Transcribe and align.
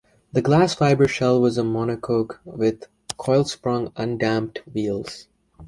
The 0.33 0.41
glass-fibre 0.41 1.07
shell 1.07 1.39
was 1.39 1.59
a 1.59 1.61
monocoque 1.61 2.39
with 2.43 2.85
coil-sprung, 3.17 3.91
undamped 3.95 4.63
wheels. 4.65 5.27